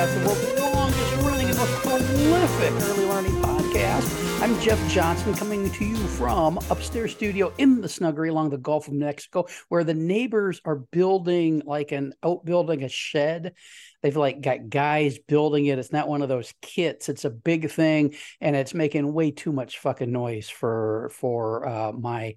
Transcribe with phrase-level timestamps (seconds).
[0.00, 4.42] The longest running and most prolific early learning podcast.
[4.42, 8.88] I'm Jeff Johnson coming to you from upstairs studio in the snuggery along the Gulf
[8.88, 13.52] of Mexico, where the neighbors are building like an outbuilding a shed.
[14.00, 15.78] They've like got guys building it.
[15.78, 17.10] It's not one of those kits.
[17.10, 21.92] It's a big thing, and it's making way too much fucking noise for for uh,
[21.92, 22.36] my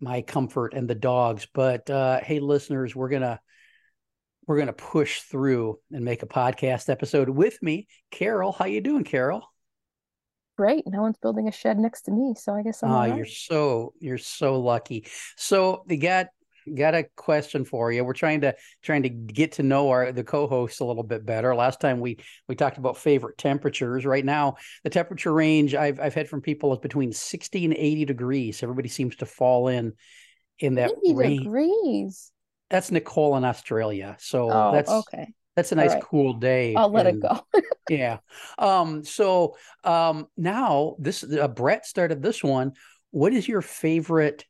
[0.00, 1.46] my comfort and the dogs.
[1.54, 3.38] But uh, hey, listeners, we're gonna
[4.48, 8.80] we're going to push through and make a podcast episode with me carol how you
[8.80, 9.48] doing carol
[10.56, 10.88] Great.
[10.88, 12.90] No one's building a shed next to me, so I guess I'm.
[12.90, 13.16] oh right.
[13.16, 16.26] you're so you're so lucky so they got
[16.74, 20.24] got a question for you we're trying to trying to get to know our the
[20.24, 24.56] co-hosts a little bit better last time we we talked about favorite temperatures right now
[24.84, 28.88] the temperature range i've i've had from people is between 60 and 80 degrees everybody
[28.88, 29.94] seems to fall in
[30.58, 32.32] in that 80 range degrees.
[32.70, 35.32] That's nicole in australia so Oh, that's okay.
[35.56, 36.02] that's a nice right.
[36.02, 37.40] cool day I'll let it go.
[37.88, 38.18] yeah
[38.58, 42.72] um so um now this uh, brett started this one
[43.10, 44.44] what is your favorite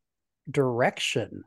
[0.50, 1.44] direction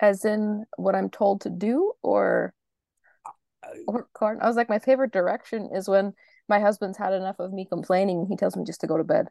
[0.00, 2.52] As in what I'm told to do, or
[3.86, 4.38] or corn.
[4.40, 6.14] I was like, my favorite direction is when
[6.48, 9.04] my husband's had enough of me complaining, and he tells me just to go to
[9.04, 9.28] bed,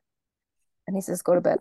[0.88, 1.60] and he says, "Go to bed."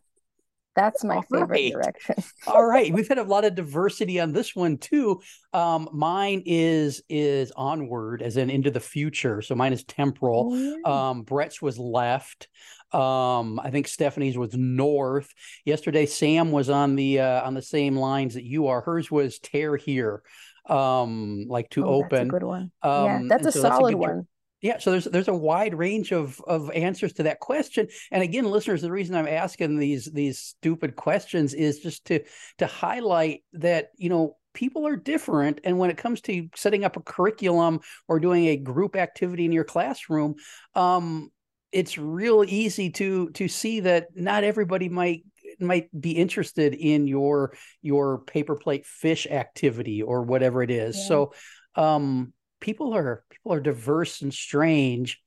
[0.76, 1.72] That's my All favorite right.
[1.72, 2.14] direction.
[2.46, 5.20] all right we've had a lot of diversity on this one too
[5.52, 10.56] um mine is is onward as in into the future so mine is temporal Oh,
[10.84, 11.08] yeah.
[11.10, 12.48] um brett's was left
[12.92, 15.32] um i think stephanie's was north
[15.66, 19.38] yesterday sam was on the uh on the same lines that you are hers was
[19.38, 20.22] tear here
[20.66, 22.70] um like to Oh, that's a open good one.
[22.82, 24.26] um yeah, that's a so solid good tr- one.
[24.60, 27.88] Yeah, so there's there's a wide range of of answers to that question.
[28.10, 32.20] And again, listeners, the reason I'm asking these these stupid questions is just to
[32.58, 36.96] to highlight that, you know, people are different and when it comes to setting up
[36.96, 40.34] a curriculum or doing a group activity in your classroom,
[40.74, 41.30] um
[41.72, 45.24] it's real easy to to see that not everybody might
[45.58, 50.96] might be interested in your your paper plate fish activity or whatever it is.
[50.98, 51.08] Yeah.
[51.08, 51.32] So
[51.76, 55.20] um people are people are diverse and strange.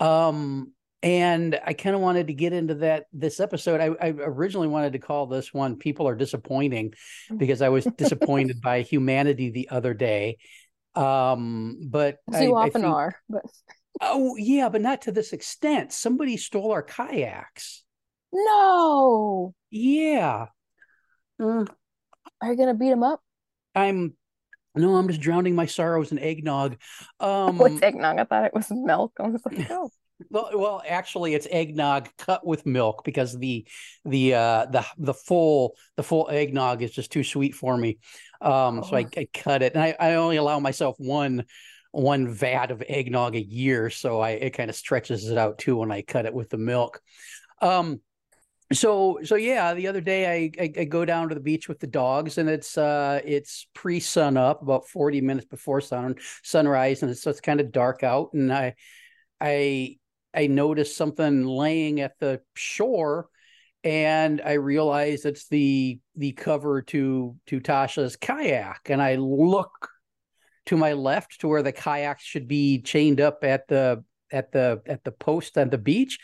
[0.00, 3.80] Um and i kind of wanted to get into that this episode.
[3.80, 6.92] I, I originally wanted to call this one people are disappointing
[7.34, 10.36] because i was disappointed by humanity the other day.
[10.94, 13.42] Um but As you I often think- are, but
[14.02, 15.92] oh yeah but not to this extent.
[15.92, 17.82] Somebody stole our kayaks.
[18.32, 19.54] No.
[19.70, 20.46] yeah.
[21.40, 21.66] Mm,
[22.42, 23.20] Are you gonna beat him up?
[23.74, 24.14] i'm
[24.80, 26.76] no i'm just drowning my sorrows in eggnog
[27.20, 28.18] um What's eggnog?
[28.18, 29.12] I thought it was milk.
[29.20, 29.90] I was like, oh.
[30.28, 33.66] Well, well, actually, it's eggnog cut with milk because the
[34.04, 37.98] the uh the the full the full eggnog is just too sweet for me.
[38.42, 39.08] Um, so I, Oh.
[39.16, 41.44] I cut it, and I, I only allow myself one
[41.92, 45.76] one vat of eggnog a year, so I it kind of stretches it out too
[45.76, 47.00] when I cut it with the milk.
[47.62, 48.00] Um,
[48.72, 51.80] so so yeah, the other day I, I I go down to the beach with
[51.80, 57.02] the dogs, and it's uh it's pre sun up, about forty minutes before sun sunrise,
[57.02, 58.74] and it's so it's kind of dark out, and I
[59.40, 59.96] I
[60.34, 63.28] I noticed something laying at the shore
[63.82, 69.88] and I realize it's the the cover to to Tasha's kayak and I look
[70.66, 74.82] to my left to where the kayaks should be chained up at the at the
[74.86, 76.18] at the post on the beach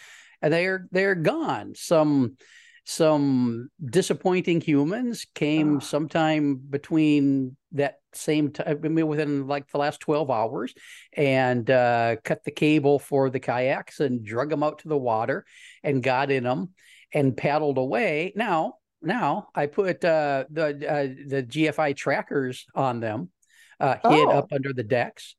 [0.48, 2.36] they're they're gone some
[2.88, 5.80] some disappointing humans came Oh.
[5.80, 10.72] sometime between that same time I mean, within like the last 12 hours
[11.12, 15.44] and uh, cut the cable for the kayaks and drug them out to the water
[15.82, 16.70] and got in them
[17.12, 18.32] and paddled away.
[18.36, 23.30] Now, now I put uh, the uh, the GFI trackers on them,
[23.80, 24.30] uh, hid Oh.
[24.30, 25.34] up under the decks.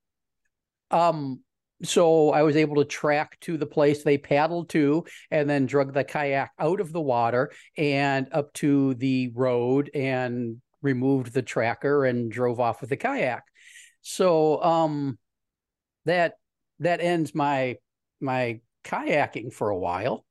[0.92, 1.42] Um,
[1.84, 5.94] so I was able to track to the place they paddled to and then drug
[5.94, 12.06] the kayak out of the water and up to the road and removed the tracker
[12.06, 13.44] and drove off with the kayak.
[14.02, 15.20] So um
[16.06, 16.36] that
[16.80, 17.78] that ends my
[18.20, 20.26] my kayaking for a while.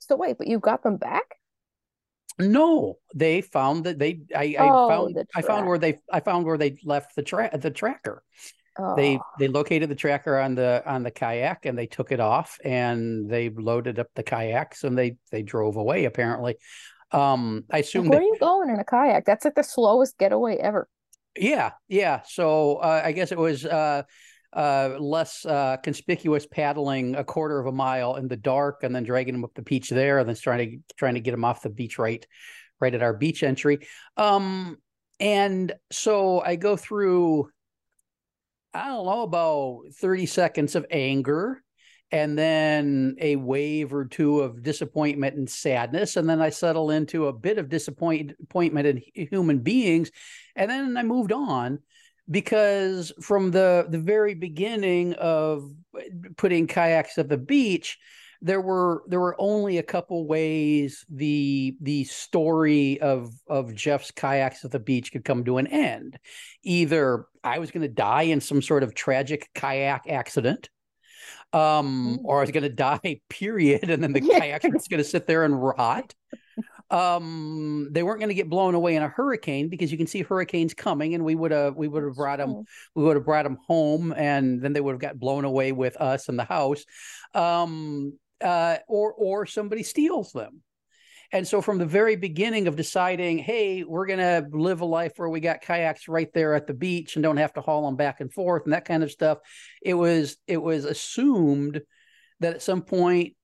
[0.00, 1.24] So wait, but you got them back?
[2.38, 6.20] No, they found that they I, Oh, I found the I found where they I
[6.20, 8.22] found where they left the track the tracker.
[8.86, 12.20] They Oh, they located the tracker on the on the kayak and they took it
[12.20, 16.56] off and they loaded up the kayaks and they they drove away apparently.
[17.12, 19.24] Um I like, assume where are you going in a kayak?
[19.24, 20.88] That's like the slowest getaway ever.
[21.36, 22.22] yeah, yeah.
[22.26, 24.02] So uh, I guess it was uh
[24.52, 29.04] uh less uh conspicuous paddling a quarter of a mile in the dark and then
[29.04, 31.62] dragging them up the beach there and then trying to trying to get them off
[31.62, 32.26] the beach right
[32.80, 33.86] right at our beach entry.
[34.16, 34.78] Um
[35.20, 37.50] and so I go through
[38.74, 41.62] I don't know about 30 seconds of anger
[42.10, 46.16] and then a wave or two of disappointment and sadness.
[46.16, 50.10] And then I settle into a bit of disappoint disappointment in human beings.
[50.56, 51.80] And then I moved on
[52.30, 55.70] because from the the very beginning of
[56.36, 57.98] putting kayaks at the beach
[58.40, 64.64] there were there were only a couple ways the the story of of Jeff's kayaks
[64.64, 66.18] at the beach could come to an end.
[66.62, 70.68] Either I was going to die in some sort of tragic kayak accident,
[71.52, 72.24] um, Mm.
[72.24, 75.26] or I was going to die, period, and then the kayak was going to sit
[75.26, 76.14] there and rot.
[76.90, 80.22] Um, they weren't going to get blown away in a hurricane because you can see
[80.22, 82.64] hurricanes coming, and we would have we would have brought them
[82.94, 85.96] we would have brought them home and then they would have got blown away with
[85.98, 86.84] us in the house
[87.34, 90.62] um uh or or somebody steals them.
[91.30, 95.12] And so from the very beginning of deciding hey we're going to live a life
[95.16, 97.96] where we got kayaks right there at the beach and don't have to haul them
[97.96, 99.38] back and forth and that kind of stuff
[99.82, 101.82] it was it was assumed
[102.40, 103.34] that at some point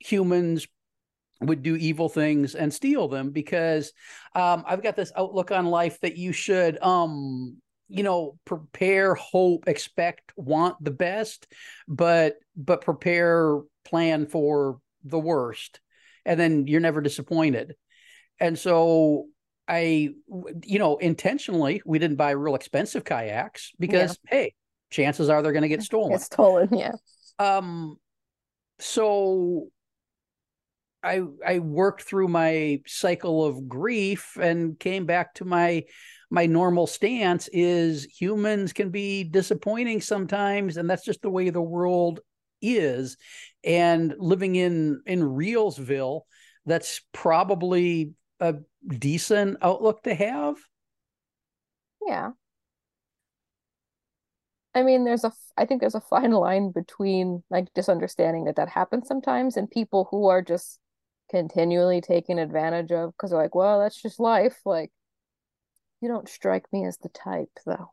[0.00, 0.66] humans
[1.40, 3.92] would do evil things and steal them because
[4.34, 7.56] um, I've got this outlook on life that you should, um,
[7.88, 11.46] you know, prepare, hope, expect, want the best,
[11.88, 15.80] but but prepare, plan for the worst,
[16.24, 17.74] and then you're never disappointed.
[18.38, 19.26] And so
[19.68, 20.10] I,
[20.64, 24.54] you know, intentionally we didn't buy real expensive kayaks because hey,
[24.90, 26.92] chances are they're going to get stolen It's stolen, yeah.
[27.38, 27.96] um
[28.78, 29.68] so
[31.02, 35.84] i i worked through my cycle of grief and came back to my
[36.30, 41.60] my normal stance is humans can be disappointing sometimes and that's just the way the
[41.60, 42.20] world
[42.60, 43.16] is
[43.64, 46.22] and living in in reelsville
[46.66, 48.54] that's probably a
[48.88, 50.56] decent outlook to have
[52.06, 52.30] Yeah.
[54.74, 58.56] I mean, there's a, I think there's a fine line between like just understanding that
[58.56, 60.78] that happens sometimes and people who are just
[61.30, 64.60] continually taken advantage of because they're like, well, that's just life.
[64.64, 64.90] Like,
[66.00, 67.92] you don't strike me as the type, though.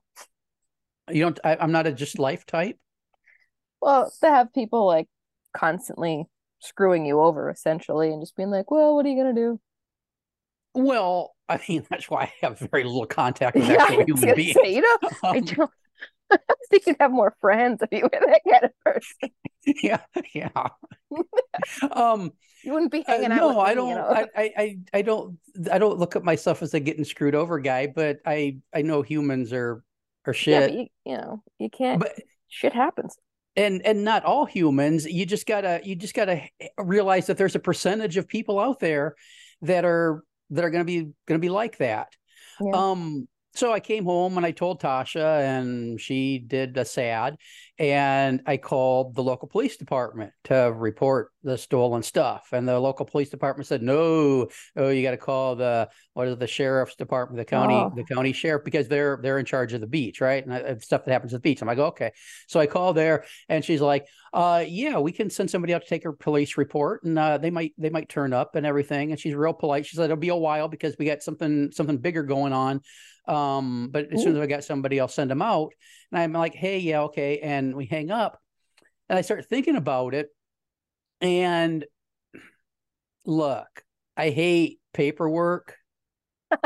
[1.10, 2.78] you don't I, i'm not a just life type
[3.82, 5.08] Well, to have people like
[5.56, 6.28] constantly
[6.60, 9.60] screwing you over essentially and just being like, well, what are you gonna do?
[10.74, 14.62] well i mean that's why i have very little contact with Yeah, actual human beings
[14.64, 14.98] say, you know,
[15.32, 15.72] I Um, don't
[16.32, 16.38] I
[16.70, 19.32] think you'd have more friends if you were that kind of person.
[19.84, 20.00] yeah
[20.34, 20.50] yeah
[21.92, 22.32] um
[22.62, 24.16] You wouldn't be uh, hanging out no with i me, don't you know.
[24.16, 25.38] I, I i i don't
[25.72, 29.02] i don't look at myself as a getting screwed over guy but i i know
[29.02, 29.84] humans are
[30.26, 32.06] are Yeah, shit you, you know, you can't.
[32.06, 33.18] but Shit happens.
[33.58, 36.42] And and not all humans you just gotta you just gotta
[36.78, 39.16] realize that there's a percentage of people out there
[39.62, 42.08] that are that are gonna be gonna be like that
[42.62, 42.72] Yeah.
[42.74, 47.38] Um, so I came home and I told Tasha, and she did a sad.
[47.80, 52.50] And I called the local police department to report the stolen stuff.
[52.52, 56.38] And the local police department said, "No, oh, you got to call the what is
[56.38, 57.92] the sheriff's department, the county, Oh.
[57.96, 60.44] the county sheriff, because they're they're in charge of the beach, right?
[60.44, 62.12] And uh, stuff that happens at the beach." I'm like, "Okay."
[62.48, 65.88] So I call there, and she's like, "Uh, yeah, we can send somebody out to
[65.88, 69.20] take a police report, and uh, they might they might turn up and everything." And
[69.20, 69.86] she's real polite.
[69.86, 72.82] She said, "It'll be a while because we got something something bigger going on."
[73.28, 75.74] Um, but as soon as I got somebody, I'll send them out.
[76.12, 77.40] And I'm like, hey, yeah, okay.
[77.40, 78.40] And we hang up.
[79.10, 80.30] And I start thinking about it.
[81.22, 81.86] And
[83.26, 83.68] look,
[84.16, 85.76] I hate paperwork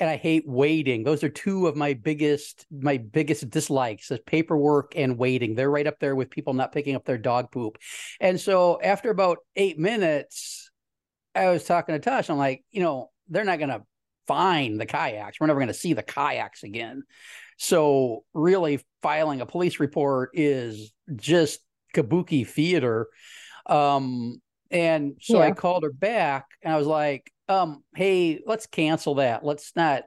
[0.00, 1.04] and I hate waiting.
[1.04, 5.54] Those are two of my biggest my biggest dislikes is paperwork and waiting.
[5.54, 7.78] They're right up there with people not picking up their dog poop.
[8.20, 10.70] And so after about eight minutes,
[11.34, 12.30] I was talking to Tosh.
[12.30, 13.82] I'm like, you know, they're not gonna
[14.26, 15.40] find the kayaks.
[15.40, 17.02] We're never going to see the kayaks again.
[17.58, 21.60] So really filing a police report is just
[21.94, 23.08] kabuki theater.
[23.66, 24.40] Um,
[24.70, 25.46] and so yeah.
[25.46, 29.44] I called her back and I was like, um, hey, let's cancel that.
[29.44, 30.04] Let's not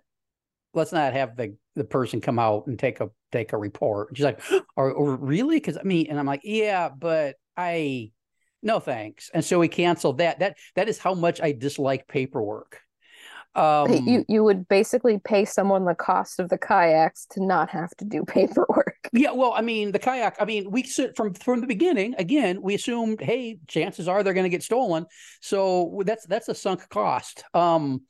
[0.73, 4.09] let's not have the the person come out and take a take a report.
[4.15, 4.41] She's like,
[4.75, 5.57] or, or really?
[5.57, 8.11] Because I mean, and I'm like, yeah, but I
[8.63, 9.29] no thanks.
[9.33, 10.39] And so we canceled that.
[10.39, 12.81] That that is how much I dislike paperwork.
[13.57, 17.89] Um, you you would basically pay someone the cost of the kayaks to not have
[17.97, 19.09] to do paperwork.
[19.11, 20.37] Yeah, well, I mean, the kayak.
[20.39, 20.83] I mean, we
[21.15, 22.13] from from the beginning.
[22.19, 25.07] Again, we assumed, hey, chances are they're going to get stolen,
[25.41, 27.43] so that's that's a sunk cost.
[27.55, 28.01] Um,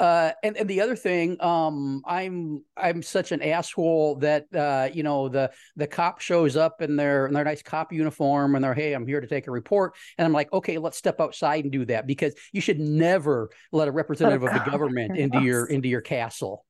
[0.00, 5.02] uh, and, and the other thing, um, I'm I'm such an asshole that uh, you
[5.02, 8.74] know the the cop shows up in their in their nice cop uniform and they're
[8.74, 11.72] hey I'm here to take a report and I'm like okay let's step outside and
[11.72, 15.88] do that because you should never let a representative of the government into your into
[15.88, 16.64] your castle.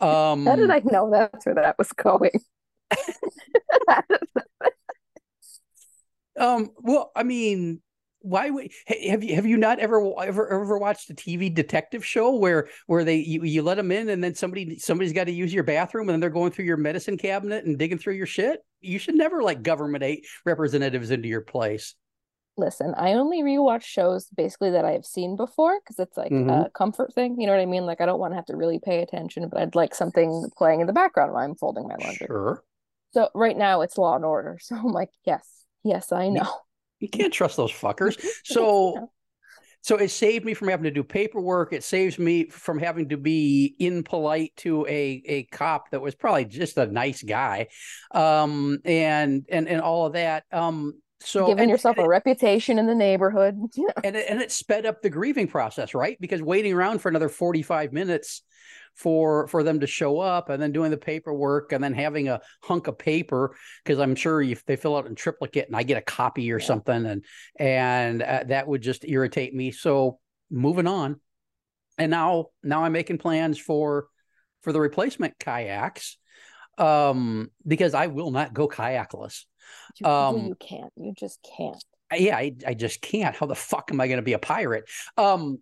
[0.00, 2.30] Um, How did I know that's where that was going?
[6.38, 6.70] um.
[6.78, 7.82] Well, I mean,
[8.22, 12.34] why would have you have you not ever ever ever watched a TV detective show
[12.36, 15.52] where where they you, you let them in and then somebody somebody's got to use
[15.52, 18.60] your bathroom and then they're going through your medicine cabinet and digging through your shit?
[18.80, 20.04] You should never like government
[20.44, 21.94] representatives into your place.
[22.56, 26.50] Listen, I only rewatch shows basically that I've seen before because it's like mm-hmm.
[26.50, 27.40] a comfort thing.
[27.40, 27.86] You know what I mean?
[27.86, 30.80] Like I don't want to have to really pay attention, but I'd like something playing
[30.80, 32.26] in the background while I'm folding my laundry.
[32.26, 32.62] Sure.
[33.12, 34.58] So right now it's Law and Order.
[34.62, 35.46] So I'm like, yes,
[35.84, 36.52] yes, I know.
[37.00, 38.18] You can't trust those fuckers.
[38.44, 39.10] So
[39.82, 41.72] so it saved me from having to do paperwork.
[41.72, 46.44] It saves me from having to be impolite to a a cop that was probably
[46.44, 47.68] just a nice guy.
[48.12, 50.44] Um and and and all of that.
[50.52, 53.58] Um so giving and, yourself and a it, reputation in the neighborhood.
[54.04, 56.18] and it, and it sped up the grieving process, right?
[56.20, 58.42] Because waiting around for another 45 minutes
[59.00, 62.40] for for them to show up and then doing the paperwork and then having a
[62.62, 65.96] hunk of paper because I'm sure if they fill out in triplicate and I get
[65.96, 66.66] a copy or yeah.
[66.66, 67.24] something and
[67.58, 69.70] and uh, that would just irritate me.
[69.70, 70.18] So
[70.50, 71.18] moving on,
[71.96, 74.08] and now now I'm making plans for
[74.60, 76.18] for the replacement kayaks
[76.76, 79.44] um because I will not go kayakless.
[79.98, 80.92] You, um, you can't.
[80.96, 81.82] You just can't.
[82.14, 83.34] Yeah, I, I just can't.
[83.34, 84.84] How the fuck am I going to be a pirate?
[85.16, 85.60] Um,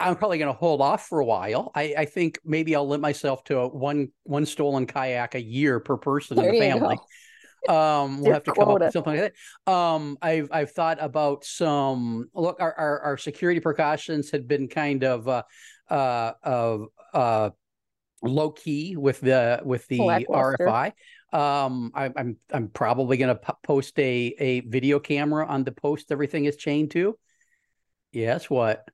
[0.00, 1.70] I'm probably going to hold off for a while.
[1.74, 5.78] I, I, think maybe I'll limit myself to a one one stolen kayak a year
[5.78, 6.98] per person there in the family.
[7.66, 9.32] Um, we'll have to come up with something like
[9.66, 9.72] that.
[9.72, 12.28] Um, I've I've thought about some.
[12.34, 15.44] Look, our our, our security precautions had been kind of uh,
[15.88, 17.50] uh, of uh,
[18.22, 20.92] low key with the with the RFI.
[21.32, 25.72] Um, I, am I'm, I'm probably going to post a a video camera on the
[25.72, 27.18] post everything is chained to.
[28.12, 28.86] Yes, what?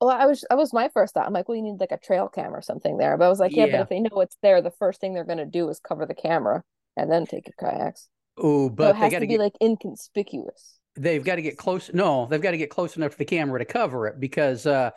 [0.00, 1.26] Well, I was that was my first thought.
[1.26, 3.16] I'm like, well, you need like a trail cam or something there.
[3.16, 3.72] But I was like, yeah, yeah.
[3.72, 6.14] but if they know it's there, the first thing they're gonna do is cover the
[6.14, 6.62] camera
[6.96, 8.08] and then take your kayaks.
[8.36, 10.78] Oh, but so it has to be get, like inconspicuous.
[10.96, 11.90] They've got to get close.
[11.92, 14.90] No, they've got to get close enough to the camera to cover it because uh,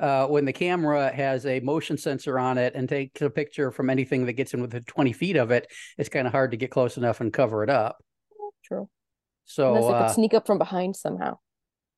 [0.00, 3.90] uh, when the camera has a motion sensor on it and takes a picture from
[3.90, 5.66] anything that gets in within 20 feet of it,
[5.98, 7.96] it's kind of hard to get close enough and cover it up.
[8.64, 8.88] True.
[9.44, 11.38] So unless it could uh, sneak up from behind somehow.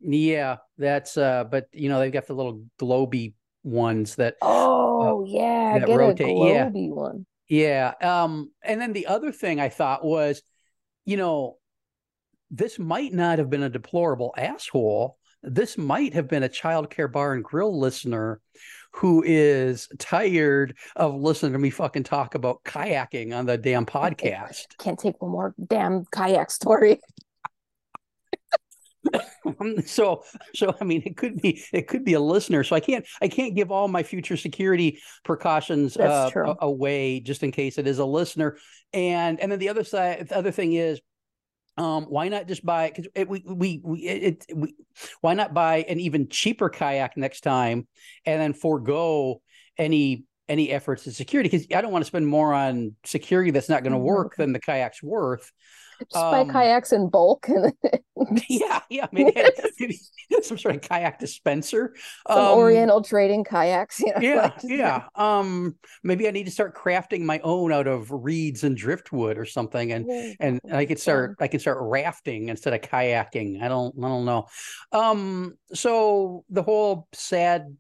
[0.01, 5.23] Yeah, that's uh but you know they've got the little globy ones that uh, Oh
[5.23, 6.29] uh, yeah, that get rotate.
[6.29, 6.95] a globy yeah.
[6.95, 7.27] one.
[7.49, 7.93] Yeah.
[8.01, 10.43] Um and then the other thing I thought was,
[11.05, 11.59] you know,
[12.51, 15.19] this might not have been a deplorable asshole.
[15.43, 18.41] This might have been a child care bar and grill listener
[18.93, 24.67] who is tired of listening to me fucking talk about kayaking on the damn podcast.
[24.79, 27.01] Can't take one more damn kayak story.
[29.87, 30.23] so
[30.55, 32.65] so i mean it could be it could be a listener.
[32.65, 37.53] So i can't i can't give all my future security precautions uh, away just in
[37.53, 38.59] case it is a listener.
[38.93, 41.01] And and then the other side the other thing is
[41.79, 44.75] um why not just buy because we we, we it, we,
[45.21, 47.87] why not buy an even cheaper kayak next time
[48.25, 49.41] and then forego
[49.77, 51.49] any any efforts in security?
[51.49, 54.07] Because i don't want to spend more on security that's not going to mm-hmm.
[54.07, 55.53] work than the kayak's worth
[55.99, 57.49] just um, buy kayaks in bulk.
[58.49, 59.33] yeah, yeah, maybe,
[59.79, 60.01] maybe,
[60.43, 61.95] some sort of kayak dispenser.
[62.29, 64.01] Some um, Oriental trading kayaks.
[64.01, 65.05] You know, yeah, like yeah.
[65.15, 69.45] Um, maybe I need to start crafting my own out of reeds and driftwood or
[69.45, 73.63] something, and oh, and, I could start I could start rafting instead of kayaking.
[73.63, 74.47] I don't I don't know.
[74.93, 77.77] Um, so the whole sad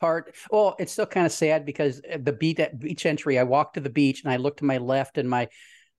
[0.00, 0.34] part.
[0.50, 3.80] Well, it's still kind of sad because the beach at beach entry, I walked to
[3.80, 5.48] the beach and I looked to my left and my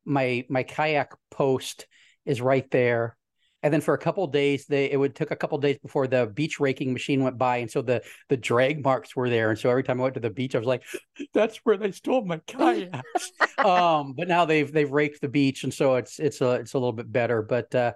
[0.06, 1.88] my my kayak post
[2.26, 3.18] is right there.
[3.64, 6.26] And then for a couple days they it would took a couple days before the
[6.26, 7.58] beach raking machine went by.
[7.58, 9.50] And so the the drag marks were there.
[9.50, 10.84] And so every time i went to the beach i was like
[11.34, 13.32] that's where they stole my kayaks.
[13.58, 15.64] Um but now they've they've raked the beach.
[15.64, 17.42] And so it's it's a it's a little bit better.
[17.44, 17.94] But uh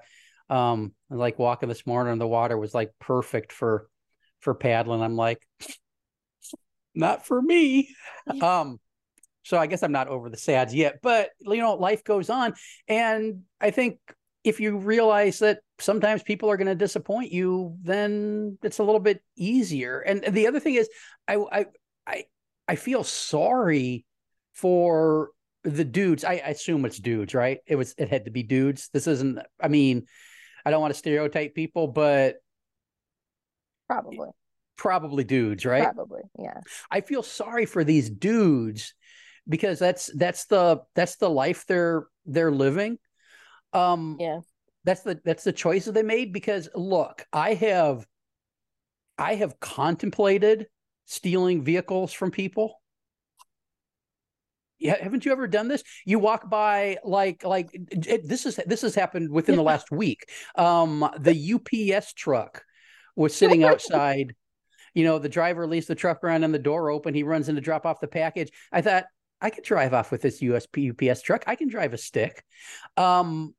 [0.50, 3.88] um like walking this morning and the water was like perfect for
[4.41, 5.01] for paddling.
[5.01, 5.41] I'm like
[6.93, 7.89] not for me.
[8.41, 8.79] Um
[9.45, 12.55] so I guess I'm not over the sads yet, but you know, life goes on.
[12.87, 13.99] And I think
[14.43, 18.99] if you realize that sometimes people are going to disappoint you, then it's a little
[18.99, 19.99] bit easier.
[19.99, 20.89] And the other thing is,
[21.27, 21.65] I I
[22.07, 22.23] I,
[22.67, 24.03] I feel sorry
[24.53, 25.29] for
[25.63, 26.23] the dudes.
[26.23, 27.59] I, I assume it's dudes, right?
[27.67, 28.89] It was it had to be dudes.
[28.93, 29.39] This isn't.
[29.61, 30.07] I mean,
[30.65, 32.37] I don't want to stereotype people, but
[33.87, 34.29] probably
[34.75, 35.83] probably dudes, right?
[35.83, 36.59] Probably, yeah.
[36.89, 38.93] I feel sorry for these dudes
[39.47, 42.97] because that's that's the that's the life they're they're living
[43.75, 44.39] um, yeah.
[44.85, 48.05] That's the that's the choices they made because look, I have
[49.17, 50.67] I have contemplated
[51.05, 52.79] stealing vehicles from people.
[54.77, 55.83] Yeah, haven't you ever done this?
[56.05, 60.29] You walk by like like it, this is this has happened within the last week.
[60.55, 62.63] Um, the UPS truck
[63.15, 64.35] was sitting outside.
[64.93, 67.13] you know, the driver leaves the truck around and the door open.
[67.13, 68.51] He runs in to drop off the package.
[68.71, 69.05] I thought
[69.45, 71.43] I could drive off with this USP UPS truck.
[71.45, 72.43] I can drive a stick.
[72.97, 73.53] Um,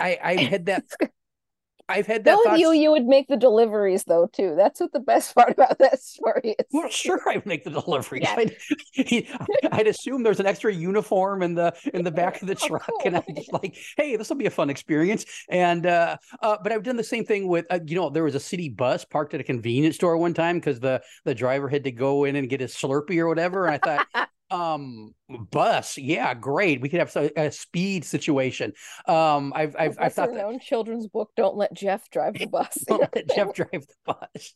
[0.00, 0.82] I I've had that.
[1.88, 2.36] I've had that.
[2.44, 4.54] Knowing you, you would make the deliveries though too.
[4.56, 6.66] That's what the best part about that story is.
[6.72, 8.24] Well, sure, I would make the deliveries.
[8.24, 8.34] Yeah.
[8.36, 9.28] I'd,
[9.70, 13.00] I'd, assume there's an extra uniform in the in the back of the truck, oh,
[13.04, 15.26] and I'm just like, hey, this will be a fun experience.
[15.48, 18.34] And uh, uh, but I've done the same thing with uh, you know there was
[18.34, 21.84] a city bus parked at a convenience store one time because the the driver had
[21.84, 25.14] to go in and get his Slurpee or whatever, and I thought um
[25.50, 25.98] bus.
[25.98, 26.80] Yeah great.
[26.80, 28.72] We could have a, speed situation.
[29.06, 30.60] Um i've i've, I've thought that...
[30.60, 32.74] children's book don't let jeff drive the bus?
[32.86, 34.54] Don't let jeff drive the bus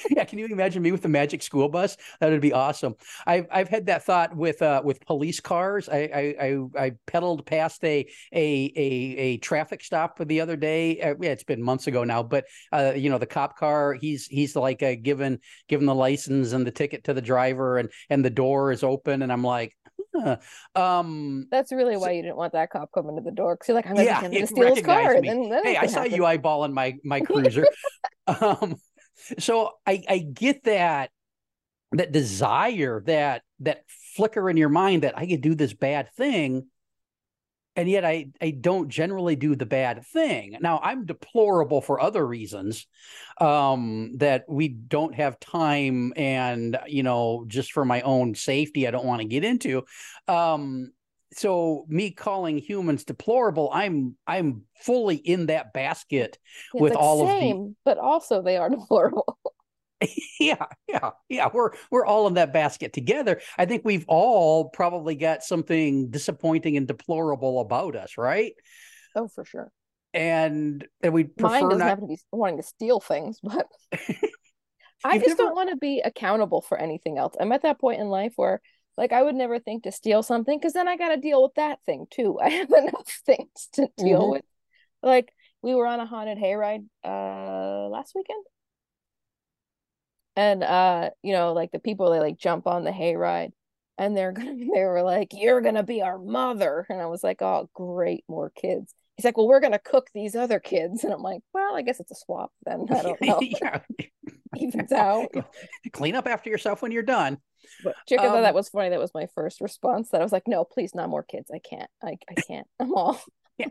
[0.10, 1.96] yeah can you imagine me with the magic school bus?
[2.20, 2.94] That would be awesome.
[3.26, 5.88] I've i've had that thought with uh with police cars.
[5.88, 11.00] I i i, I pedaled past a a a, a traffic stop the other day.
[11.00, 14.26] Uh, yeah it's been months ago now but uh you know the cop car he's
[14.26, 15.38] he's like uh, given
[15.68, 19.22] given the license and the ticket to the driver and and the door is open
[19.22, 19.76] and i'm like
[20.14, 20.36] huh.
[20.74, 23.74] um that's really why you didn't want that cop coming to the door because you're
[23.74, 26.14] like i'm gonna, yeah, to steal his car then, then hey i saw happen.
[26.14, 27.66] you eyeballing my my cruiser.
[28.26, 28.76] Um
[29.38, 31.10] so I, I get that
[31.92, 33.82] that desire that that
[34.14, 36.66] flicker in your mind that I could do this bad thing,
[37.74, 40.56] and yet I I don't generally do the bad thing.
[40.60, 42.86] Now I'm deplorable for other reasons,
[43.40, 48.90] um, that we don't have time, and you know, just for my own safety, I
[48.92, 49.84] don't want to get into.
[50.28, 50.92] Um,
[51.32, 56.38] so me calling humans deplorable i'm i'm fully in that basket
[56.74, 59.38] it's with like all same, of the but also they are deplorable.
[60.40, 63.42] Yeah yeah yeah we're we're all in that basket together.
[63.58, 68.54] I think we've all probably got something disappointing and deplorable about us right?
[69.14, 69.70] Oh for sure.
[70.14, 71.88] And and we prefer Mine doesn't not...
[71.90, 73.66] have to be wanting to steal things but
[75.04, 75.42] i just never...
[75.42, 77.34] don't want to be accountable for anything else.
[77.38, 78.62] I'm at that point in life where
[79.00, 81.54] like I would never think to steal something because then I got to deal with
[81.54, 82.38] that thing too.
[82.42, 84.30] I have enough things to deal mm-hmm.
[84.32, 84.44] with.
[85.02, 85.32] Like
[85.62, 88.44] we were on a haunted hayride uh last weekend.
[90.36, 93.52] And uh, you know, like the people they like jump on the hayride
[93.96, 96.86] and they're gonna they were like, You're gonna be our mother.
[96.90, 98.94] And I was like, Oh, great, more kids.
[99.20, 101.04] He's like, Well, we're gonna cook these other kids.
[101.04, 102.86] And I'm like, Well, I guess it's a swap then.
[102.90, 103.38] I don't know.
[103.42, 103.80] yeah.
[104.56, 105.28] Evens out.
[105.92, 107.38] Clean up after yourself when you're done.
[107.84, 108.88] But Chica um, thought that was funny.
[108.88, 110.08] That was my first response.
[110.08, 111.50] That I was like, no, please, not more kids.
[111.54, 111.90] I can't.
[112.02, 112.66] I, I can't.
[112.80, 113.20] I'm all.
[113.58, 113.68] yeah,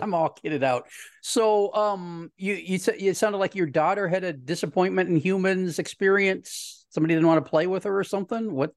[0.00, 0.86] I'm all kidded out.
[1.22, 5.78] So, um, you you said it sounded like your daughter had a disappointment in humans
[5.78, 6.84] experience.
[6.90, 8.52] Somebody didn't want to play with her or something.
[8.52, 8.72] What?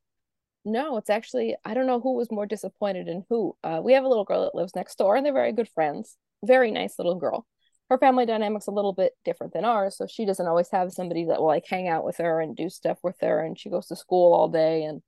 [0.66, 3.56] No, it's actually I don't know who was more disappointed in who.
[3.64, 6.18] Uh, we have a little girl that lives next door, and they're very good friends.
[6.44, 7.46] Very nice little girl
[7.90, 11.26] her family dynamic's a little bit different than ours so she doesn't always have somebody
[11.26, 13.88] that will like hang out with her and do stuff with her and she goes
[13.88, 15.02] to school all day and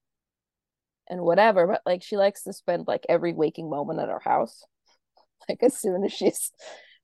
[1.10, 4.64] and whatever but like she likes to spend like every waking moment at our house
[5.50, 6.52] like as soon as she's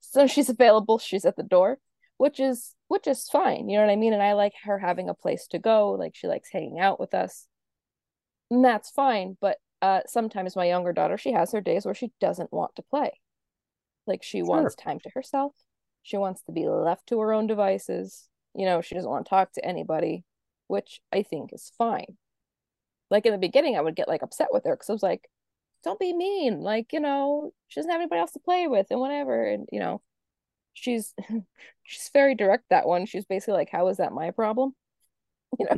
[0.00, 1.78] so she's available she's at the door
[2.16, 5.08] which is which is fine you know what i mean and i like her having
[5.08, 7.46] a place to go like she likes hanging out with us
[8.54, 12.12] and that's fine but uh sometimes my younger daughter she has her days where she
[12.20, 13.10] doesn't want to play
[14.06, 14.46] like she sure.
[14.46, 15.52] wants time to herself.
[16.02, 18.28] She wants to be left to her own devices.
[18.54, 20.24] You know, she doesn't want to talk to anybody,
[20.68, 22.16] which I think is fine.
[23.10, 25.28] Like in the beginning, I would get like upset with her because I was like,
[25.82, 26.60] don't be mean.
[26.60, 29.46] Like, you know, she doesn't have anybody else to play with and whatever.
[29.46, 30.02] And, you know,
[30.74, 31.14] she's
[31.84, 33.06] she's very direct that one.
[33.06, 34.74] She's basically like, How is that my problem?
[35.56, 35.76] You know,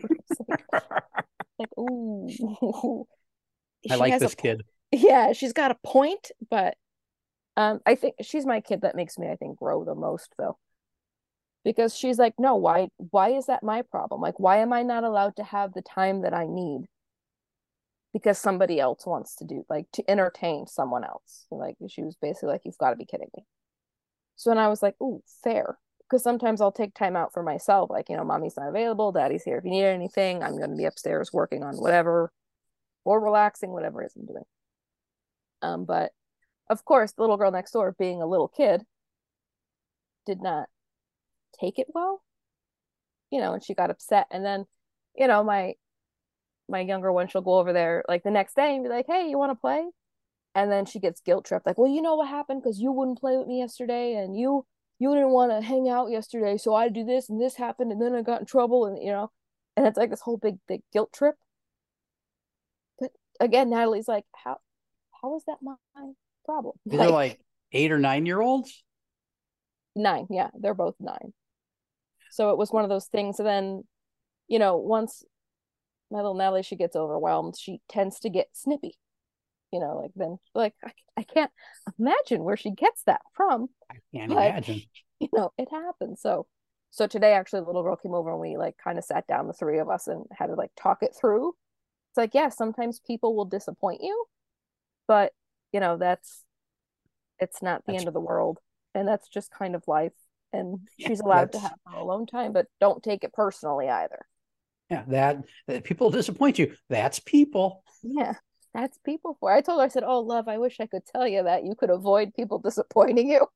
[0.49, 0.65] like,
[1.59, 3.07] like, ooh.
[3.91, 4.65] I like this a, kid.
[4.93, 6.77] Yeah, she's got a point, but
[7.57, 10.59] um, I think she's my kid that makes me, I think, grow the most though.
[11.65, 14.21] Because she's like, no, why why is that my problem?
[14.21, 16.87] Like, why am I not allowed to have the time that I need?
[18.13, 21.47] Because somebody else wants to do like to entertain someone else.
[21.51, 23.45] Like she was basically like, You've got to be kidding me.
[24.37, 25.79] So and I was like, oh, fair.
[26.09, 27.91] Because sometimes I'll take time out for myself.
[27.91, 29.11] Like, you know, mommy's not available.
[29.13, 30.43] Daddy's here if you need anything.
[30.43, 32.33] I'm going to be upstairs working on whatever
[33.05, 34.45] or relaxing, whatever it is I'm doing.
[35.63, 36.13] Um, but
[36.71, 38.83] of course, the little girl next door, being a little kid,
[40.27, 40.69] did not
[41.61, 42.23] take it well.
[43.31, 44.27] You know, and she got upset.
[44.31, 44.67] And then,
[45.17, 45.75] you know, my
[46.69, 49.29] my younger one, she'll go over there like the next day and be like, "Hey,
[49.29, 49.87] you want to play?"
[50.57, 53.21] and then she gets guilt tripped like well you know what happened because you wouldn't
[53.21, 54.65] play with me yesterday and you
[54.99, 58.01] you didn't want to hang out yesterday so i do this and this happened and
[58.01, 59.31] then i got in trouble and you know
[59.77, 61.35] and it's like this whole big big guilt trip.
[62.99, 64.59] But again natalie's like how
[65.23, 65.75] how is that my
[66.45, 66.75] problem?
[66.87, 67.41] They're like, like
[67.73, 68.83] eight or nine year olds?
[69.95, 71.33] Nine yeah they're both nine.
[72.31, 73.85] So it was one of those things and then
[74.49, 75.23] you know once
[76.11, 78.97] my little natalie she gets overwhelmed she tends to get snippy
[79.77, 81.51] you know, like then like I, I can't
[81.99, 83.69] imagine where she gets that from.
[83.91, 84.83] I can't but, imagine.
[85.19, 86.21] You know, it happens.
[86.21, 86.47] So
[86.91, 89.47] so today actually the little girl came over and we like kind of sat down
[89.47, 91.55] the three of us and had to like talk it through.
[92.11, 94.27] It's like, yeah, sometimes people will disappoint you,
[95.09, 95.33] but
[95.73, 96.45] you know, that's
[97.39, 98.03] it's not the that's...
[98.03, 98.59] end of the world.
[98.95, 100.13] And that's just kind of life.
[100.53, 104.27] And she's allowed to have her alone time, but don't take it personally either.
[104.91, 106.75] Yeah, that, that people disappoint you.
[106.91, 107.85] That's people.
[108.03, 108.35] Yeah
[108.77, 109.53] that's people for.
[109.53, 111.75] I told her, I said, Oh, love, I wish I could tell you that you
[111.75, 113.47] could avoid people disappointing you.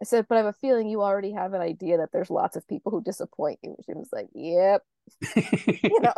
[0.00, 2.56] I said, but I have a feeling you already have an idea that there's lots
[2.56, 3.74] of people who disappoint you.
[3.86, 4.82] She was like, Yep.
[5.82, 6.12] you know.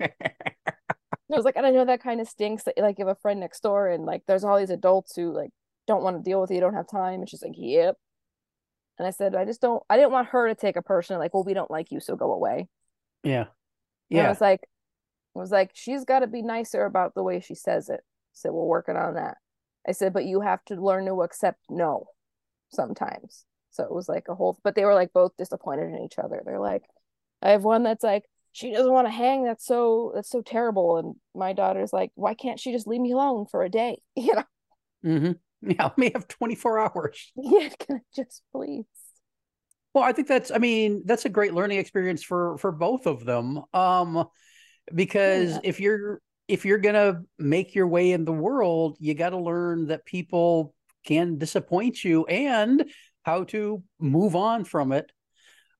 [0.00, 3.20] I was like, and I know that kind of stinks that like you have a
[3.20, 5.50] friend next door and like there's all these adults who like
[5.86, 7.20] don't want to deal with you, don't have time.
[7.20, 7.96] And she's like, Yep.
[8.98, 11.32] And I said, I just don't I didn't want her to take a person like,
[11.32, 12.68] well, we don't like you, so go away.
[13.22, 13.46] Yeah.
[14.08, 14.18] Yeah.
[14.18, 14.60] And I was like,
[15.34, 18.00] was like, she's got to be nicer about the way she says it.
[18.00, 19.38] I said, we're working on that.
[19.86, 22.06] I said, but you have to learn to accept no
[22.70, 23.44] sometimes.
[23.70, 26.42] So it was like a whole, but they were like both disappointed in each other.
[26.44, 26.82] They're like,
[27.40, 29.44] I have one that's like, she doesn't want to hang.
[29.44, 30.98] That's so, that's so terrible.
[30.98, 34.02] And my daughter's like, why can't she just leave me alone for a day?
[34.16, 34.44] You know?
[35.04, 35.70] Mm-hmm.
[35.70, 35.84] Yeah.
[35.84, 37.32] Let me have 24 hours.
[37.36, 37.70] Yeah.
[37.78, 38.84] Can I just please?
[39.94, 43.24] Well, I think that's, I mean, that's a great learning experience for, for both of
[43.24, 43.62] them.
[43.74, 44.26] Um,
[44.94, 45.60] because yeah.
[45.62, 49.86] if you're if you're gonna make your way in the world you got to learn
[49.86, 50.74] that people
[51.04, 52.90] can disappoint you and
[53.22, 55.10] how to move on from it.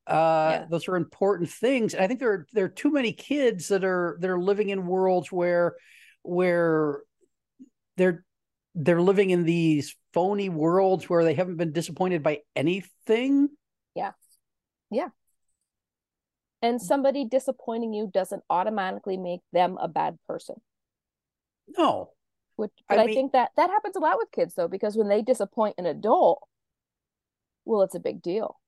[0.07, 0.64] Uh yeah.
[0.68, 1.94] those are important things.
[1.94, 4.87] I think there are there are too many kids that are that are living in
[4.87, 5.77] worlds where
[6.22, 7.03] where
[7.96, 8.25] they're
[8.75, 13.48] they're living in these phony worlds where they haven't been disappointed by anything.
[13.94, 14.12] Yeah.
[14.90, 15.09] Yeah
[16.62, 20.57] and somebody disappointing you doesn't automatically make them a bad person.
[21.77, 22.11] No.
[22.57, 24.96] Which, but I, I mean, think that that happens a lot with kids though because
[24.96, 26.46] when they disappoint an adult
[27.64, 28.59] well it's a big deal.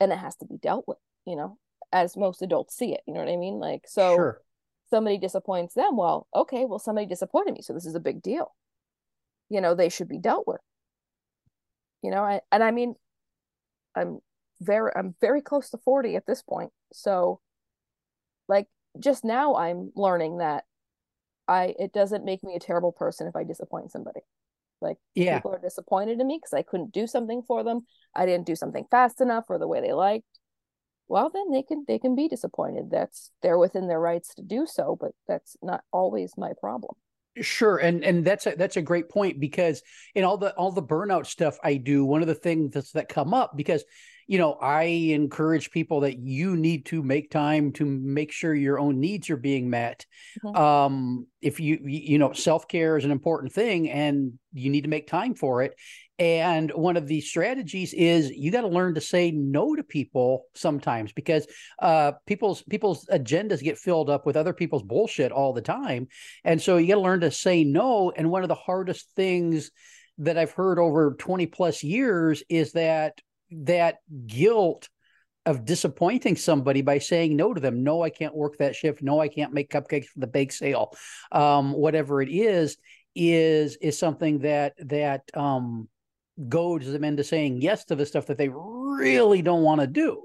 [0.00, 1.58] And it has to be dealt with you know
[1.92, 3.58] as most adults see it you know what i mean?
[3.58, 4.42] Like so sure.
[4.90, 8.54] somebody disappoints them well okay well somebody disappointed me so this is a big deal.
[9.48, 10.60] You know they should be dealt with.
[12.02, 12.94] You know I, and i mean
[13.94, 14.20] i'm
[14.60, 16.72] very I'm very close to 40 at this point.
[16.92, 17.40] So
[18.48, 18.66] like
[18.98, 20.64] just now I'm learning that
[21.48, 24.20] I it doesn't make me a terrible person if I disappoint somebody.
[24.80, 25.38] Like yeah.
[25.38, 27.86] people are disappointed in me because I couldn't do something for them.
[28.14, 30.26] I didn't do something fast enough or the way they liked.
[31.08, 32.90] Well, then they can they can be disappointed.
[32.90, 36.96] That's they're within their rights to do so, but that's not always my problem.
[37.40, 39.82] Sure, and and that's a that's a great point because
[40.14, 43.08] in all the all the burnout stuff I do, one of the things that's that
[43.08, 43.84] come up because
[44.26, 48.78] you know, I encourage people that you need to make time to make sure your
[48.78, 50.04] own needs are being met.
[50.44, 50.56] Mm-hmm.
[50.56, 54.90] Um, if you, you know, self care is an important thing and you need to
[54.90, 55.74] make time for it.
[56.18, 60.46] And one of the strategies is you got to learn to say no to people
[60.54, 61.46] sometimes because
[61.78, 66.08] uh, people's people's agendas get filled up with other people's bullshit all the time,
[66.42, 68.12] and so you got to learn to say no.
[68.16, 69.70] And one of the hardest things
[70.16, 74.88] that I've heard over twenty plus years is that that guilt
[75.44, 77.84] of disappointing somebody by saying no to them.
[77.84, 79.02] No, I can't work that shift.
[79.02, 80.92] No, I can't make cupcakes for the bake sale.
[81.30, 82.76] Um, whatever it is,
[83.14, 85.88] is is something that that um,
[86.48, 90.24] goads them into saying yes to the stuff that they really don't want to do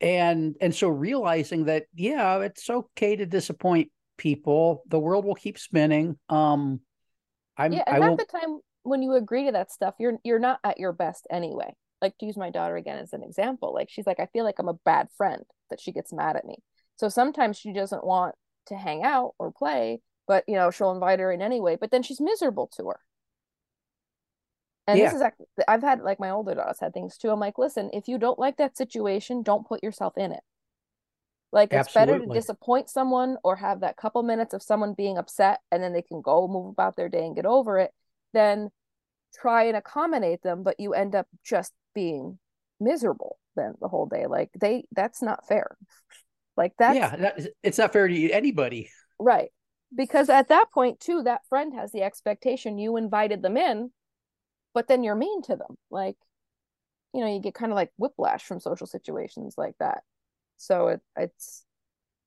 [0.00, 5.58] and and so realizing that yeah it's okay to disappoint people the world will keep
[5.58, 6.80] spinning um
[7.58, 10.38] i'm yeah and I half the time when you agree to that stuff you're you're
[10.38, 11.74] not at your best anyway
[12.06, 14.58] like to use my daughter again as an example like she's like i feel like
[14.58, 16.56] i'm a bad friend that she gets mad at me
[16.96, 18.34] so sometimes she doesn't want
[18.66, 22.02] to hang out or play but you know she'll invite her in anyway but then
[22.02, 23.00] she's miserable to her
[24.86, 25.06] and yeah.
[25.06, 27.30] this is actually, I've had like my older daughters had things too.
[27.30, 30.42] I'm like, listen, if you don't like that situation, don't put yourself in it.
[31.52, 32.12] Like it's Absolutely.
[32.12, 35.92] better to disappoint someone or have that couple minutes of someone being upset and then
[35.92, 37.92] they can go move about their day and get over it
[38.32, 38.70] than
[39.34, 42.38] try and accommodate them, but you end up just being
[42.78, 44.26] miserable then the whole day.
[44.26, 45.76] Like they that's not fair.
[46.56, 48.90] Like that Yeah, that, it's not fair to anybody.
[49.18, 49.50] Right.
[49.94, 53.90] Because at that point too, that friend has the expectation you invited them in
[54.76, 56.16] but then you're mean to them like
[57.14, 60.02] you know you get kind of like whiplash from social situations like that
[60.58, 61.64] so it, it's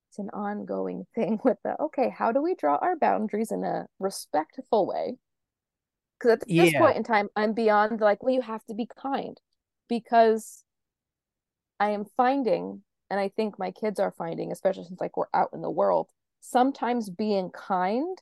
[0.10, 3.86] it's an ongoing thing with the okay how do we draw our boundaries in a
[4.00, 5.16] respectful way
[6.18, 6.80] because at this yeah.
[6.80, 9.40] point in time i'm beyond like well you have to be kind
[9.90, 10.64] because
[11.80, 15.50] i am finding and i think my kids are finding especially since like we're out
[15.54, 18.22] in the world sometimes being kind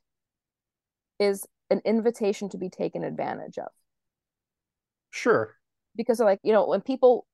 [1.19, 3.69] is an invitation to be taken advantage of
[5.09, 5.55] Sure.
[5.95, 7.25] Because like, you know, when people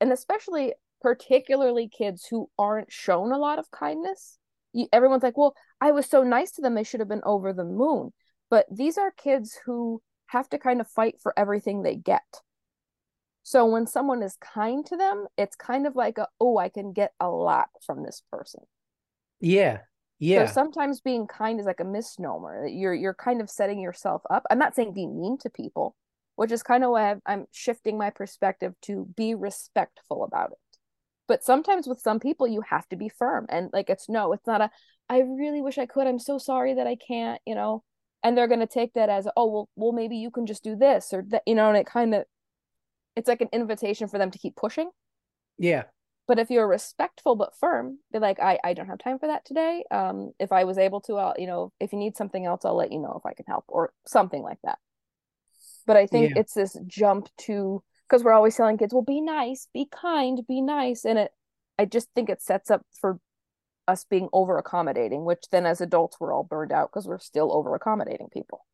[0.00, 4.38] and especially particularly kids who aren't shown a lot of kindness,
[4.72, 7.52] you, everyone's like, "Well, I was so nice to them, they should have been over
[7.52, 8.12] the moon."
[8.50, 12.42] But these are kids who have to kind of fight for everything they get.
[13.48, 16.92] So when someone is kind to them, it's kind of like a, "Oh, I can
[16.92, 18.60] get a lot from this person."
[19.40, 19.78] Yeah.
[20.18, 20.44] Yeah.
[20.44, 22.66] So sometimes being kind is like a misnomer.
[22.66, 24.42] You're you're kind of setting yourself up.
[24.50, 25.96] I'm not saying be mean to people,
[26.36, 30.58] which is kind of why I'm shifting my perspective to be respectful about it.
[31.26, 33.46] But sometimes with some people, you have to be firm.
[33.48, 34.70] And like, it's no, it's not a,
[35.08, 36.06] I really wish I could.
[36.06, 37.82] I'm so sorry that I can't, you know,
[38.22, 40.76] and they're going to take that as, oh, well, well, maybe you can just do
[40.76, 42.24] this or that, you know, and it kind of,
[43.18, 44.90] it's like an invitation for them to keep pushing.
[45.58, 45.84] Yeah.
[46.28, 49.44] But if you're respectful but firm, they're like, I, I don't have time for that
[49.44, 49.82] today.
[49.90, 52.76] Um, if I was able to, I'll, you know, if you need something else, I'll
[52.76, 54.78] let you know if I can help or something like that.
[55.84, 56.40] But I think yeah.
[56.40, 60.60] it's this jump to because we're always telling kids, well, be nice, be kind, be
[60.60, 61.04] nice.
[61.04, 61.32] And it
[61.76, 63.18] I just think it sets up for
[63.88, 67.52] us being over accommodating, which then as adults we're all burned out because we're still
[67.52, 68.64] over accommodating people.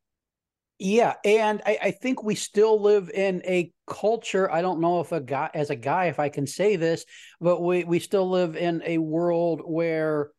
[0.77, 4.51] Yeah, and I, I, think we still live in a culture.
[4.51, 7.05] I don't know if a guy, as a guy, if I can say this,
[7.39, 10.31] but we we still live in a world where,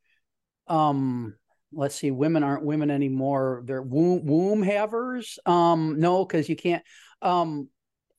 [0.67, 1.37] um,
[1.73, 3.63] let's see, women aren't women anymore.
[3.65, 5.39] They're womb womb havers.
[5.47, 6.85] Um, no, because you can't.
[7.23, 7.71] Um,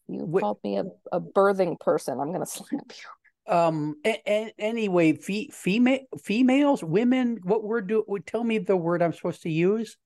[0.07, 2.19] you called me a, a birthing person.
[2.19, 3.53] I'm gonna slap you.
[3.53, 3.95] Um.
[4.03, 7.37] A- a- anyway, fe- female females, women.
[7.43, 8.03] What word do?
[8.25, 9.97] Tell me the word I'm supposed to use.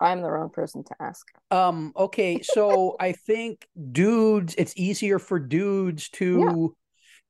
[0.00, 1.26] I'm the wrong person to ask.
[1.50, 1.92] Um.
[1.96, 2.40] Okay.
[2.42, 4.54] So I think dudes.
[4.56, 6.66] It's easier for dudes to yeah.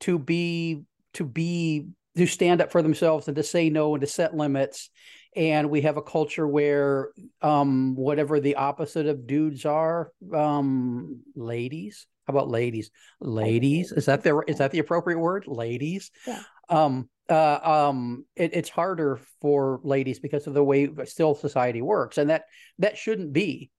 [0.00, 0.82] to be
[1.14, 4.90] to be to stand up for themselves and to say no and to set limits
[5.36, 12.06] and we have a culture where um, whatever the opposite of dudes are um, ladies
[12.26, 16.40] how about ladies ladies is that the is that the appropriate word ladies yeah.
[16.68, 22.18] um uh, um it, it's harder for ladies because of the way still society works
[22.18, 22.44] and that
[22.78, 23.70] that shouldn't be.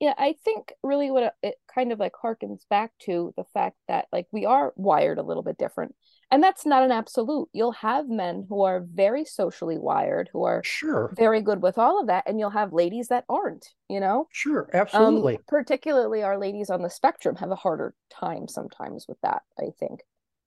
[0.00, 4.06] Yeah i think really what it kind of like harkens back to the fact that
[4.12, 5.94] like we are wired a little bit different
[6.32, 7.48] and that's not an absolute.
[7.52, 11.12] You'll have men who are very socially wired who are sure.
[11.16, 14.28] very good with all of that and you'll have ladies that aren't you know?
[14.30, 15.36] Sure absolutely.
[15.36, 19.64] um, particularly our ladies on the spectrum have a harder time sometimes with that i
[19.78, 20.00] think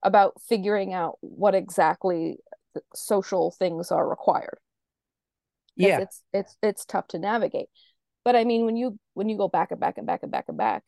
[0.04, 2.38] about figuring out what exactly
[2.94, 4.58] social things are required
[5.76, 7.68] yeah it's it's it's tough to navigate
[8.24, 10.46] but i mean when you when you go back and back and back and back
[10.48, 10.84] and back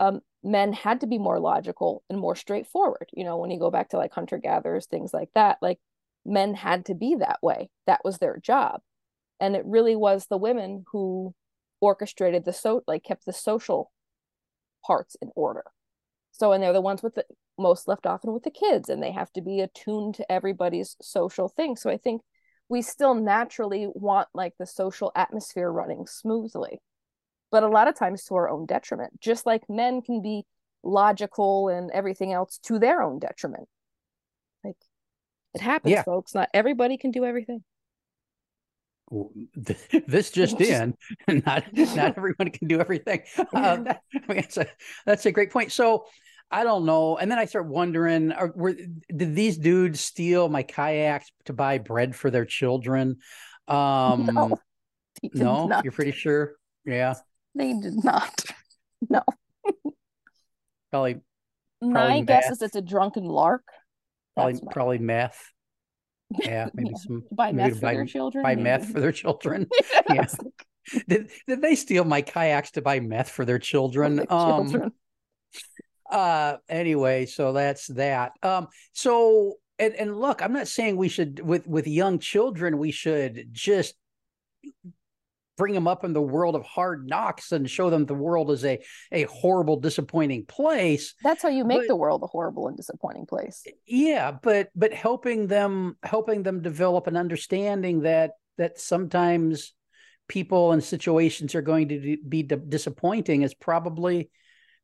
[0.00, 3.08] um, men had to be more logical and more straightforward.
[3.12, 5.78] You know, when you go back to like hunter gatherers, things like that, like
[6.24, 7.70] men had to be that way.
[7.86, 8.80] That was their job.
[9.40, 11.34] And it really was the women who
[11.80, 13.92] orchestrated the so like kept the social
[14.84, 15.64] parts in order.
[16.32, 17.24] So and they're the ones with the
[17.58, 21.48] most left often with the kids and they have to be attuned to everybody's social
[21.48, 21.76] thing.
[21.76, 22.22] So I think
[22.68, 26.80] we still naturally want like the social atmosphere running smoothly
[27.50, 30.44] but a lot of times to our own detriment, just like men can be
[30.82, 33.68] logical and everything else to their own detriment.
[34.64, 34.76] Like
[35.54, 36.02] it happens, yeah.
[36.02, 36.34] folks.
[36.34, 37.64] Not everybody can do everything.
[40.06, 40.94] this just in
[41.46, 43.22] not not everyone can do everything
[43.54, 44.66] uh, that, I mean, that's a
[45.06, 46.04] that's a great point so
[46.50, 50.62] i don't know and then i start wondering are, were did these dudes steal my
[50.62, 53.16] kayaks to buy bread for their children
[53.68, 54.58] um no,
[55.34, 55.84] no not.
[55.84, 57.14] you're pretty sure yeah
[57.54, 58.44] they did not
[59.10, 59.22] no
[60.90, 61.20] probably,
[61.80, 63.64] probably my guess is it's a drunken lark
[64.34, 65.52] probably probably meth
[66.40, 66.96] yeah, maybe yeah.
[66.96, 68.42] some buy maybe meth for buy, their children.
[68.42, 68.64] Buy maybe.
[68.64, 69.66] meth for their children.
[70.10, 70.26] yeah.
[71.08, 74.16] did did they steal my kayaks to buy meth for their children?
[74.16, 74.92] Their um, children.
[76.10, 78.32] Uh anyway, so that's that.
[78.42, 82.90] Um so and, and look, I'm not saying we should with with young children we
[82.90, 83.94] should just
[85.58, 88.64] bring them up in the world of hard knocks and show them the world is
[88.64, 88.78] a
[89.12, 93.26] a horrible disappointing place that's how you make but, the world a horrible and disappointing
[93.26, 99.74] place yeah but but helping them helping them develop an understanding that that sometimes
[100.28, 104.30] people and situations are going to be disappointing is probably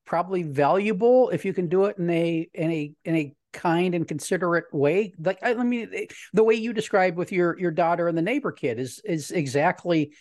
[0.04, 4.08] probably valuable if you can do it in a in a in a kind and
[4.08, 5.88] considerate way like i mean
[6.32, 10.12] the way you described with your your daughter and the neighbor kid is is exactly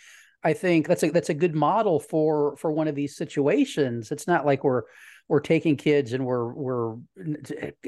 [0.43, 4.11] I think that's a that's a good model for for one of these situations.
[4.11, 4.83] It's not like we're
[5.29, 6.95] we're taking kids and we're we're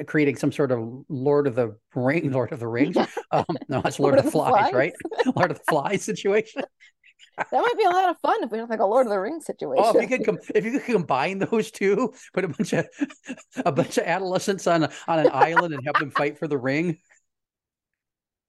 [0.07, 0.79] creating some sort of
[1.09, 2.97] Lord of the Ring, Lord of the Rings.
[3.31, 4.73] Um, no, it's Lord, Lord of the Flies, flies?
[4.73, 4.93] right?
[5.35, 6.63] Lord of the Flies situation.
[7.37, 9.19] that might be a lot of fun if we don't like a Lord of the
[9.19, 9.83] Rings situation.
[9.85, 12.87] Oh, if you could com- if you could combine those two, put a bunch of
[13.57, 16.99] a bunch of adolescents on on an island and have them fight for the ring.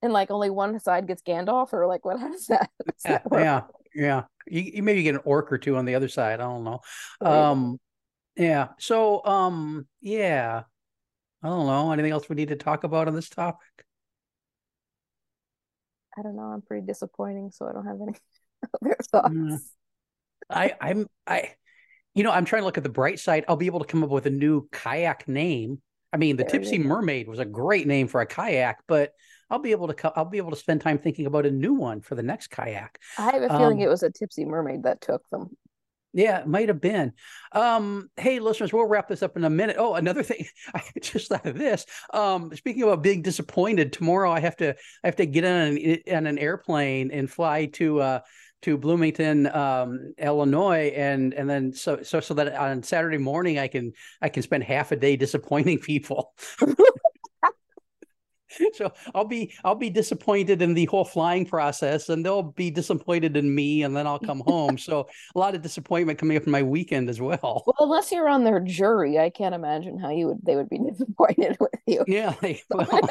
[0.03, 2.21] And like only one side gets Gandalf, or like what?
[2.21, 2.71] Does that?
[3.05, 3.61] yeah, yeah,
[3.95, 4.23] yeah.
[4.47, 6.41] You, you, maybe get an orc or two on the other side.
[6.41, 6.81] I don't know.
[7.21, 7.33] Right.
[7.33, 7.81] Um,
[8.37, 8.69] yeah.
[8.79, 10.63] So, um, yeah.
[11.43, 11.93] I don't know.
[11.93, 13.67] Anything else we need to talk about on this topic?
[16.19, 16.43] I don't know.
[16.43, 18.17] I'm pretty disappointing, so I don't have any
[18.83, 19.35] other thoughts.
[19.35, 19.59] Mm.
[20.49, 21.51] I, I'm, I,
[22.15, 23.45] you know, I'm trying to look at the bright side.
[23.49, 25.83] I'll be able to come up with a new kayak name.
[26.13, 29.13] I mean, the there Tipsy Mermaid was a great name for a kayak, but
[29.51, 32.01] I'll be able to I'll be able to spend time thinking about a new one
[32.01, 32.99] for the next kayak.
[33.19, 35.51] I have a feeling um, it was a tipsy mermaid that took them.
[36.17, 37.13] Yeah, it might have been.
[37.53, 39.77] Um, hey, listeners, we'll wrap this up in a minute.
[39.79, 41.85] Oh, another thing, I just thought of this.
[42.15, 45.99] Um, speaking about being disappointed, tomorrow I have to I have to get on an,
[46.11, 48.21] on an airplane and fly to uh,
[48.63, 53.69] to Bloomington, um, Illinois, and and then so so so that on Saturday morning I
[53.69, 53.93] can
[54.23, 56.35] I can spend half a day disappointing people.
[58.75, 63.37] so I'll be I'll be disappointed in the whole flying process, and they'll be disappointed
[63.37, 64.79] in me, and then I'll come home.
[64.79, 67.65] so a lot of disappointment coming up in my weekend as well.
[67.67, 70.79] Well, unless you're on their jury, I can't imagine how you would they would be
[70.91, 72.05] disappointed with you.
[72.07, 73.11] Yeah, they, well,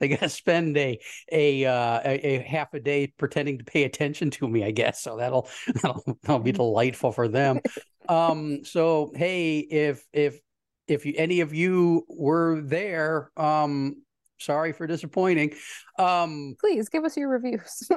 [0.00, 0.98] they got to spend a
[1.32, 5.02] a, uh, a, a half a day pretending to pay attention to me, I guess.
[5.02, 5.48] So that'll
[5.82, 7.60] that'll, that'll be delightful for them.
[8.08, 8.64] um.
[8.64, 10.40] So hey, if if
[10.88, 14.02] if you, any of you were there, um,
[14.38, 15.54] sorry for disappointing.
[15.98, 17.88] Um, Please give us your reviews.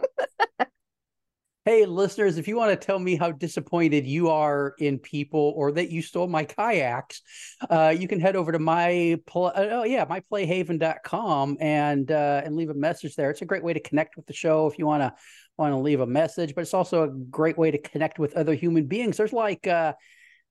[1.66, 5.72] hey, listeners, if you want to tell me how disappointed you are in people or
[5.74, 7.22] that you stole my kayaks,
[7.70, 12.56] uh, you can head over to my pl- uh, oh yeah myplayhaven.com and uh, and
[12.56, 13.30] leave a message there.
[13.30, 15.14] It's a great way to connect with the show if you want to
[15.58, 18.56] want to leave a message, but it's also a great way to connect with other
[18.56, 19.18] human beings.
[19.18, 19.94] There's like uh,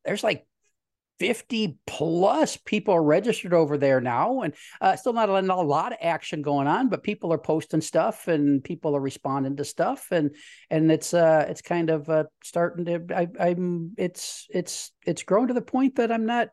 [0.05, 0.47] there's like
[1.21, 5.93] 50 plus people registered over there now and uh, still not a, not a, lot
[5.93, 10.09] of action going on but people are posting stuff and people are responding to stuff
[10.13, 10.35] and
[10.71, 15.49] and it's uh it's kind of uh starting to I, i'm it's it's it's grown
[15.49, 16.49] to the point that i'm not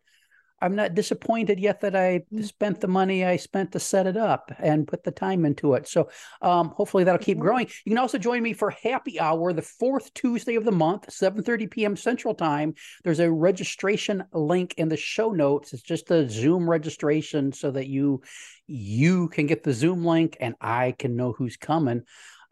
[0.61, 2.43] I'm not disappointed yet that I mm.
[2.43, 5.87] spent the money I spent to set it up and put the time into it.
[5.87, 6.09] So
[6.41, 7.67] um, hopefully that'll keep growing.
[7.85, 11.69] You can also join me for happy hour the fourth Tuesday of the month, 7:30
[11.69, 11.95] p.m.
[11.95, 12.73] Central Time.
[13.03, 15.73] There's a registration link in the show notes.
[15.73, 18.21] It's just a Zoom registration so that you
[18.65, 22.03] you can get the Zoom link and I can know who's coming.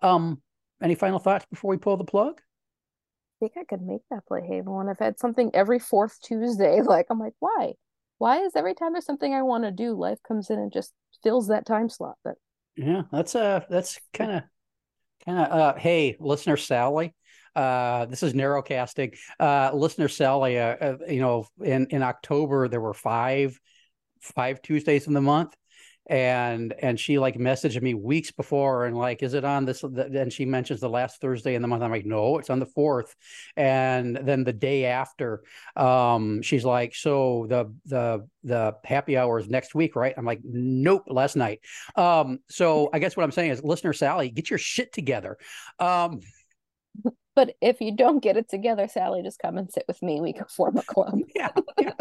[0.02, 0.42] Um,
[0.82, 2.40] any final thoughts before we pull the plug?
[2.40, 4.88] I think I could make that play Haven.
[4.90, 6.82] I've had something every fourth Tuesday.
[6.86, 7.74] Like I'm like, why?
[8.18, 10.94] Why is every time there's something I want to do, life comes in and just
[11.24, 12.18] fills that time slot?
[12.24, 12.36] But
[12.76, 14.44] yeah, that's uh that's kind of
[15.26, 17.14] kind of uh hey, listener Sally.
[17.56, 19.18] Uh, this is narrowcasting.
[19.40, 23.58] Uh, listener Sally, uh, uh, you know, in in October there were five
[24.22, 25.56] five Tuesdays in the month.
[26.08, 30.32] And and she like messaged me weeks before and like is it on this and
[30.32, 33.16] she mentions the last thursday in the month i'm like no it's on the fourth
[33.58, 35.44] and then the day after
[35.76, 40.42] um she's like so the the the happy hour is next week right i'm like
[40.44, 41.60] nope last night
[41.96, 45.38] um so i guess what i'm saying is listener sally get your shit together
[45.80, 46.20] um
[47.36, 50.22] but if you don't get it together, Sally, just come and sit with me.
[50.22, 51.20] We can form a club.
[51.36, 51.52] yeah.
[51.78, 51.92] yeah.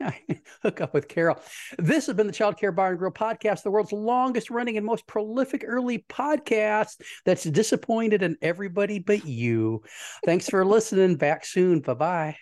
[0.62, 1.40] Hook up with Carol.
[1.78, 4.86] This has been the Child Care Bar and Grill podcast, the world's longest running and
[4.86, 9.82] most prolific early podcast that's disappointed in everybody but you.
[10.24, 11.16] Thanks for listening.
[11.16, 11.80] Back soon.
[11.80, 12.36] Bye bye.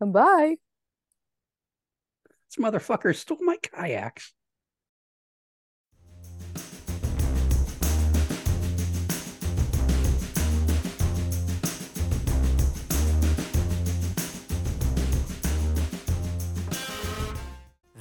[0.00, 0.56] Bye.
[2.48, 4.32] This motherfucker stole my kayaks.